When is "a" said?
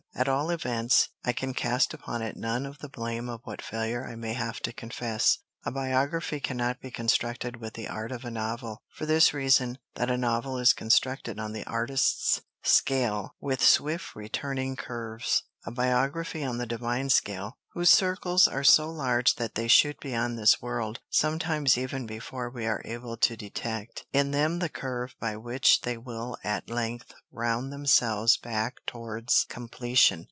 5.63-5.71, 8.25-8.29, 10.11-10.17, 15.65-15.71